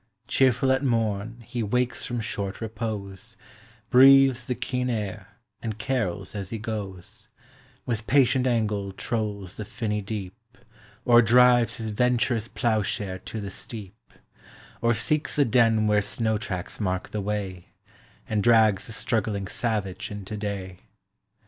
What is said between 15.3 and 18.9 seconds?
the den where snow tracks mark the way, And drags